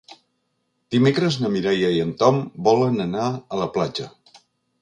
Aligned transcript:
Dimecres 0.95 1.37
na 1.43 1.51
Mireia 1.57 1.91
i 1.97 2.01
en 2.05 2.13
Tom 2.23 2.41
volen 2.71 2.99
anar 3.07 3.29
a 3.31 3.61
la 3.63 3.73
platja. 3.77 4.09